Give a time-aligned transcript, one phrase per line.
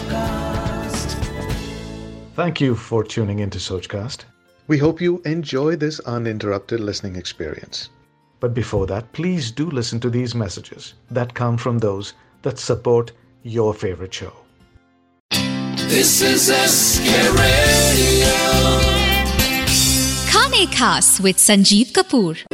[0.00, 1.14] Sochcast.
[2.34, 4.24] Thank you for tuning into Sochcast.
[4.66, 7.90] We hope you enjoy this uninterrupted listening experience.
[8.38, 13.12] But before that, please do listen to these messages that come from those that support
[13.42, 14.32] your favorite show.
[15.88, 16.62] This is a
[17.32, 18.28] Radio.
[20.30, 22.49] Khane Khas with Sanjeev Kapoor.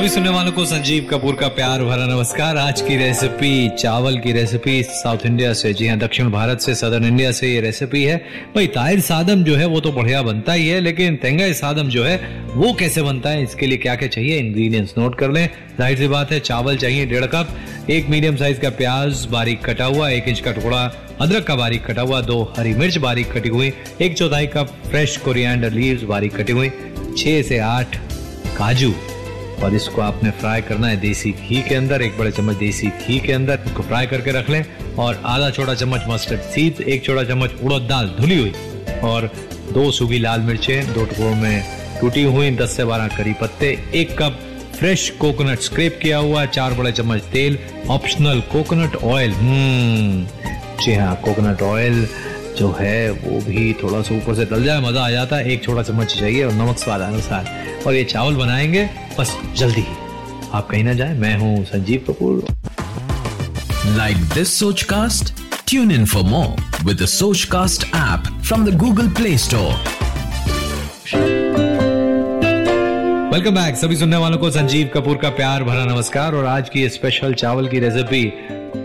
[0.00, 4.32] सभी सुनने वालों को संजीव कपूर का प्यार भरा नमस्कार। आज की रेसिपी चावल की
[4.32, 8.16] रेसिपी साउथ इंडिया से। जी हाँ दक्षिण भारत से सदर्न इंडिया से ये रेसिपी है।
[8.54, 12.04] भाई ताहिर सादम जो है, वो तो बढ़िया बनता ही है, लेकिन तेंगाई सादम जो
[12.04, 15.98] है, वो कैसे बनता है, इसके लिए क्या क्या चाहिए इंग्रेडिएंट्स नोट कर लें। ज़ाहिर
[15.98, 17.54] सी बात है, चावल चाहिए डेढ़ कप,
[17.90, 20.82] एक मीडियम साइज़ का प्याज बारीक कटा हुआ, एक इंच का टुकड़ा
[21.20, 25.16] अदरक का बारीक कटा हुआ, दो हरी मिर्च बारीक कटी हुई, एक चौथाई कप फ्रेश
[25.18, 26.70] कोरिएंडर लीव्स बारीक कटी हुई,
[27.16, 27.96] छह से आठ
[28.58, 28.94] काजू।
[29.62, 33.18] और इसको आपने फ्राई करना है देसी घी के अंदर, एक बड़े चम्मच देसी घी
[33.20, 34.64] के अंदर, इसको फ्राई करके रख लें
[34.98, 38.52] और आधा छोटा चम्मच मस्टर्ड सीड, एक छोटा चम्मच उड़द दाल धुली हुई
[39.04, 39.30] और
[39.72, 41.62] दो सूखी लाल मिर्चें, दो टुकड़ों में
[42.00, 44.38] टूटी हुई दस से बारह करी पत्ते, एक कप
[44.78, 47.58] फ्रेश कोकोनट स्क्रेप किया हुआ, चार बड़े चम्मच तेल,
[47.90, 49.34] ऑप्शनल कोकोनट ऑयल।
[50.82, 52.06] जी हाँ कोकोनट ऑयल
[52.60, 55.64] जो है, वो भी थोड़ा सा ऊपर से डल जाए, मज़ा आ जाता है। एक
[55.64, 59.96] छोटा चम्मच चाहिए और नमक स्वाद अनुसार। और ये चावल बनाएँगे, बस जल्दी ही।
[60.52, 62.46] आप कहीं ना जाए, मैं हूँ Sanjeev Kapoor.
[63.96, 65.34] Like this Soch cast
[65.68, 69.74] tune in for more with Soch cast app from the Google Play Store.
[73.40, 76.88] Welcome back सभी सुनने वालों को संजीव कपूर का प्यार भरा नमस्कार और आज की
[76.88, 78.32] स्पेशल चावल की रेसिपी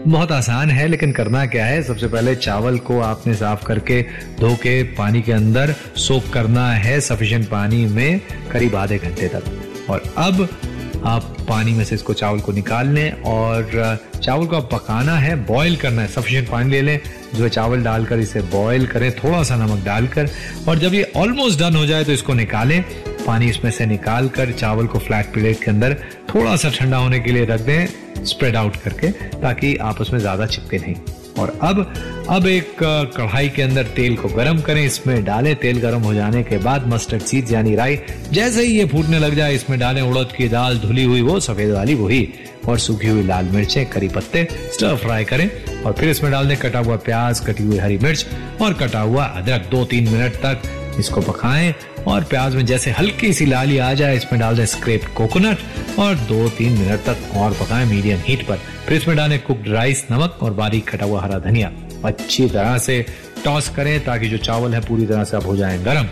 [0.07, 1.81] बहुत आसान है, लेकिन करना क्या है?
[1.83, 4.01] सबसे पहले चावल को आपने साफ़ करके
[4.39, 9.43] धो के पानी के अंदर सोक करना है सफिशिएंट पानी में करीब आधे घंटे तक।
[9.89, 10.47] और अब
[11.05, 15.35] आप पानी में से इसको चावल को निकाल लें और चावल को आप पकाना है
[15.45, 16.99] बॉईल करना है। सफिशिएंट पानी ले लें।
[17.35, 20.29] जो चावल डालकर इसे बॉईल करें, थोड़ा सा नमक डालकर।
[20.67, 22.83] और जब ये ऑलमोस्ट डन हो जाए तो इसको निकालें।
[23.25, 25.93] पानी इसमें से निकाल कर चावल को फ्लैट प्लेट के अंदर
[26.33, 30.45] थोड़ा सा ठंडा होने के लिए रख दें स्प्रेड आउट करके, ताकि आपस में ज़्यादा
[30.45, 30.95] चिपके नहीं।
[31.39, 31.79] और अब
[32.29, 32.75] अब एक
[33.17, 36.87] कढ़ाई के अंदर तेल को गरम करें, इसमें डालें, तेल गरम हो जाने के बाद
[36.87, 37.99] मस्टर्ड सीड यानी राई,
[38.31, 41.71] जैसे ही ये फूटने लग जाए, इसमें डालें उड़द की दाल, धुली हुई वो, सफ़ेद
[41.71, 42.27] वाली वही,
[42.67, 45.49] और सूखी हुई लाल मिर्चें, करी पत्ते स्टर फ्राई करें,
[45.83, 48.25] और फिर इसमें डाल दें कटा हुआ प्याज, कटी हुई हरी मिर्च,
[48.61, 50.61] और कटा हुआ अदरक दो तीन मिनट तक
[50.99, 51.73] इसको पकाएँ
[52.07, 56.15] और प्याज में जैसे हल्की सी लाली आ जाए, इसमें डाल दें स्क्रेप कोकोनट और
[56.29, 60.37] दो तीन मिनट तक और पकाएँ मीडियम हीट पर। फिर इसमें डालें कुक्ड राइस नमक
[60.41, 61.71] और बारीक कटा हुआ हरा धनिया।
[62.05, 63.05] अच्छी तरह से
[63.43, 66.07] टॉस करें ताकि जो चावल है पूरी तरह से अब हो जाए गर्म।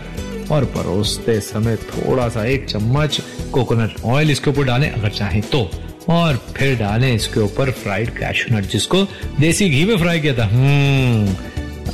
[0.52, 3.20] और परोसते समय थोड़ा सा एक चम्मच
[3.52, 5.68] कोकोनट ऑयल इसके ऊपर डालें अगर चाहें तो।
[6.10, 9.02] और फिर डालें इसके ऊपर फ्राइड कैशनट जिसको
[9.40, 11.34] देसी घी में फ्राई किया था। हम्म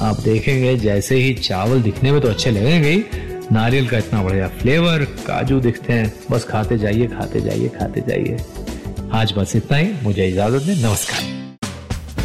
[0.01, 2.95] आप देखेंगे जैसे ही चावल दिखने में तो अच्छे लगेंगे
[3.53, 8.37] नारियल का इतना बढ़िया फ्लेवर काजू दिखते हैं। बस खाते जाइए खाते जाइए खाते जाइए।
[9.13, 11.23] आज बस इतना ही। मुझे इजाज़त दें। नमस्कार।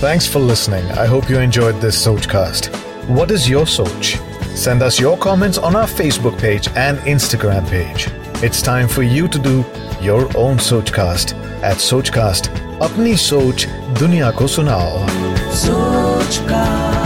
[0.04, 2.70] Thanks for listening I hope you enjoy this Soch cast
[3.12, 4.14] what is your Soch
[4.58, 8.06] send us your comments on our Facebook page and Instagram page
[8.44, 9.64] it's time for you to do
[10.02, 12.52] your own Soch cast at Soch cast
[12.82, 13.68] अपनी सोच
[14.00, 15.08] दुनिया को सुनाओ
[15.56, 17.05] सोच cast